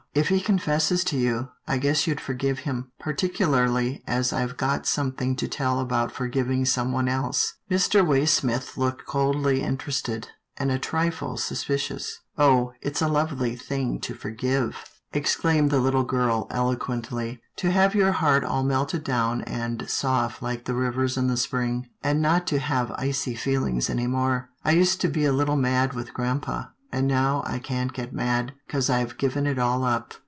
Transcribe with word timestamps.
If 0.13 0.27
he 0.27 0.41
confesses 0.41 1.05
to 1.05 1.17
you, 1.17 1.47
I 1.65 1.77
guess 1.77 2.05
you'd 2.05 2.19
forgive 2.19 2.59
him, 2.59 2.91
particularly 2.99 4.03
as 4.05 4.33
I've 4.33 4.57
got 4.57 4.85
something 4.85 5.37
to 5.37 5.47
tell 5.47 5.79
about 5.79 6.11
for 6.11 6.27
giving 6.27 6.65
someone 6.65 7.07
else." 7.07 7.53
Mr. 7.69 8.05
Waysmith 8.05 8.75
looked 8.75 9.05
coldly 9.05 9.61
interested, 9.61 10.27
and 10.57 10.69
a 10.69 10.77
trifle 10.77 11.37
suspicious." 11.37 12.19
Oh! 12.37 12.73
it's 12.81 13.01
a 13.01 13.07
lovely 13.07 13.55
thing 13.55 14.01
to 14.01 14.13
forgive," 14.13 14.75
exclaimed 15.13 15.71
62 15.71 15.71
'TILDA 15.71 15.71
JANE'S 15.71 15.71
ORPHANS 15.71 15.71
the 15.71 15.79
little 15.79 16.03
girl, 16.03 16.47
eloquently," 16.51 17.39
to 17.55 17.71
have 17.71 17.95
your 17.95 18.11
heart 18.11 18.43
all 18.43 18.63
melted 18.63 19.05
down 19.05 19.41
and 19.43 19.89
soft 19.89 20.41
like 20.41 20.65
the 20.65 20.75
rivers 20.75 21.15
in 21.15 21.27
the 21.27 21.37
spring, 21.37 21.87
and 22.03 22.21
not 22.21 22.45
to 22.47 22.59
have 22.59 22.91
icy 22.97 23.33
feelings 23.33 23.89
any 23.89 24.07
more. 24.07 24.49
I 24.65 24.71
used 24.73 24.99
to 25.01 25.07
be 25.07 25.23
a 25.23 25.31
little 25.31 25.55
mad 25.55 25.93
with 25.93 26.13
grampa, 26.13 26.73
and 26.93 27.07
now 27.07 27.41
I 27.45 27.57
can't 27.59 27.93
get 27.93 28.11
mad, 28.11 28.51
'cause 28.67 28.89
I've 28.89 29.17
given 29.17 29.47
it 29.47 29.57
all 29.57 29.85
up. 29.85 30.13